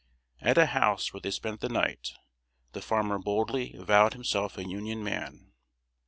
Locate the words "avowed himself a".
3.75-4.65